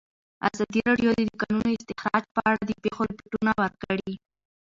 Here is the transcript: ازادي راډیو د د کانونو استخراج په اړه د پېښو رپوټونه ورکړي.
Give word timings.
ازادي 0.49 0.79
راډیو 0.87 1.09
د 1.15 1.19
د 1.29 1.31
کانونو 1.41 1.69
استخراج 1.77 2.23
په 2.35 2.41
اړه 2.49 2.59
د 2.65 2.71
پېښو 2.83 3.01
رپوټونه 3.11 3.51
ورکړي. 3.61 4.13